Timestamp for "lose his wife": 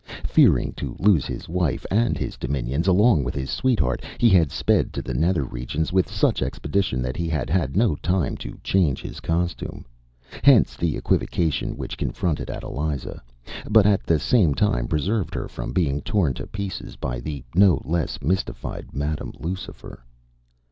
0.97-1.85